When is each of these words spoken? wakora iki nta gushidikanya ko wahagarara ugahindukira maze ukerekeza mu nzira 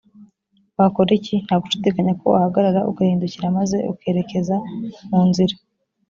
wakora 0.77 1.11
iki 1.19 1.35
nta 1.45 1.55
gushidikanya 1.61 2.11
ko 2.19 2.25
wahagarara 2.33 2.87
ugahindukira 2.89 3.55
maze 3.57 3.77
ukerekeza 3.93 4.55
mu 5.09 5.21
nzira 5.29 5.55